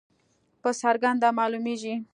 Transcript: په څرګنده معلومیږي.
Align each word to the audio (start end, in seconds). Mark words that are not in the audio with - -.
په 0.61 0.69
څرګنده 0.81 1.29
معلومیږي. 1.39 1.95